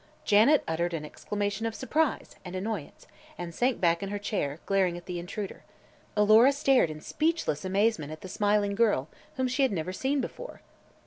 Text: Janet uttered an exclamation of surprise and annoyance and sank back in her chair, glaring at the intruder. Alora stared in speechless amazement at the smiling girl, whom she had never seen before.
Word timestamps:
Janet 0.25 0.63
uttered 0.67 0.95
an 0.95 1.05
exclamation 1.05 1.67
of 1.67 1.75
surprise 1.75 2.35
and 2.43 2.55
annoyance 2.55 3.05
and 3.37 3.53
sank 3.53 3.79
back 3.79 4.01
in 4.01 4.09
her 4.09 4.17
chair, 4.17 4.57
glaring 4.65 4.97
at 4.97 5.05
the 5.05 5.19
intruder. 5.19 5.63
Alora 6.17 6.53
stared 6.53 6.89
in 6.89 7.01
speechless 7.01 7.63
amazement 7.63 8.11
at 8.11 8.21
the 8.21 8.27
smiling 8.27 8.73
girl, 8.73 9.09
whom 9.35 9.47
she 9.47 9.61
had 9.61 9.71
never 9.71 9.93
seen 9.93 10.19
before. 10.19 10.61